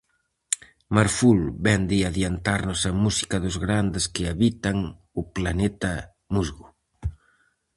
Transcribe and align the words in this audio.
Marful 0.95 1.39
vén 1.65 1.81
de 1.89 1.97
adiantarnos 2.09 2.81
a 2.89 2.91
música 3.03 3.35
dos 3.43 3.57
grandes 3.65 4.05
que 4.13 4.23
habitan 4.31 4.77
o 5.19 5.21
"Planeta 5.35 5.91
Musgo". 6.33 6.67